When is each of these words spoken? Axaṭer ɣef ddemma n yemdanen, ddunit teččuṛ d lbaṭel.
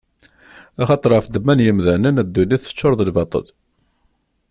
Axaṭer 0.81 1.11
ɣef 1.13 1.25
ddemma 1.27 1.53
n 1.57 1.63
yemdanen, 1.65 2.23
ddunit 2.27 2.63
teččuṛ 2.65 2.93
d 2.95 3.01
lbaṭel. 3.09 3.45